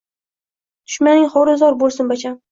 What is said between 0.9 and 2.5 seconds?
Dushmaning xoru zor bo‘lsun, bacham!